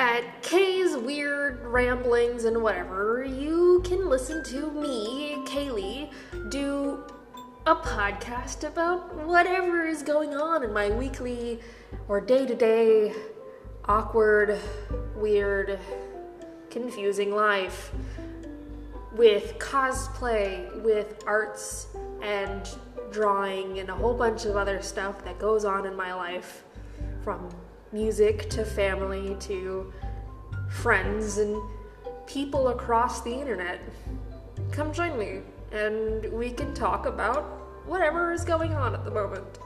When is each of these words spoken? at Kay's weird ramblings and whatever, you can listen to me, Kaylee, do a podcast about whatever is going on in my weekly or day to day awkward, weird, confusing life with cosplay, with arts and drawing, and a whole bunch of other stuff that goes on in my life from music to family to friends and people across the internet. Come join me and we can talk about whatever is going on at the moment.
at 0.00 0.42
Kay's 0.42 0.96
weird 0.96 1.60
ramblings 1.66 2.46
and 2.46 2.62
whatever, 2.62 3.22
you 3.22 3.82
can 3.84 4.08
listen 4.08 4.42
to 4.44 4.70
me, 4.70 5.36
Kaylee, 5.44 6.10
do 6.48 7.04
a 7.66 7.76
podcast 7.76 8.66
about 8.66 9.14
whatever 9.26 9.84
is 9.84 10.02
going 10.02 10.34
on 10.34 10.64
in 10.64 10.72
my 10.72 10.88
weekly 10.88 11.60
or 12.08 12.18
day 12.18 12.46
to 12.46 12.54
day 12.54 13.12
awkward, 13.84 14.58
weird, 15.16 15.78
confusing 16.70 17.34
life 17.34 17.92
with 19.12 19.58
cosplay, 19.58 20.82
with 20.82 21.22
arts 21.26 21.88
and 22.22 22.70
drawing, 23.12 23.80
and 23.80 23.90
a 23.90 23.94
whole 23.94 24.14
bunch 24.14 24.46
of 24.46 24.56
other 24.56 24.80
stuff 24.80 25.22
that 25.26 25.38
goes 25.38 25.66
on 25.66 25.84
in 25.84 25.94
my 25.94 26.14
life 26.14 26.64
from 27.22 27.50
music 27.92 28.48
to 28.50 28.64
family 28.64 29.36
to 29.40 29.92
friends 30.70 31.38
and 31.38 31.60
people 32.26 32.68
across 32.68 33.22
the 33.22 33.32
internet. 33.32 33.80
Come 34.70 34.92
join 34.92 35.18
me 35.18 35.40
and 35.72 36.24
we 36.32 36.50
can 36.50 36.74
talk 36.74 37.06
about 37.06 37.44
whatever 37.86 38.32
is 38.32 38.44
going 38.44 38.74
on 38.74 38.94
at 38.94 39.04
the 39.04 39.10
moment. 39.10 39.58